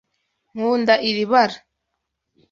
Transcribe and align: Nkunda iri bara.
Nkunda 0.55 0.93
iri 1.09 1.25
bara. 1.31 1.57